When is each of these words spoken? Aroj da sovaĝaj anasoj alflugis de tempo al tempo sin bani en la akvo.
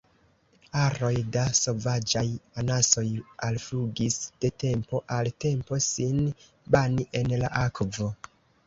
Aroj 0.83 1.11
da 1.35 1.43
sovaĝaj 1.59 2.23
anasoj 2.63 3.05
alflugis 3.49 4.19
de 4.47 4.53
tempo 4.67 5.03
al 5.19 5.31
tempo 5.47 5.81
sin 5.93 6.27
bani 6.79 7.09
en 7.23 7.33
la 7.47 7.55
akvo. 7.69 8.15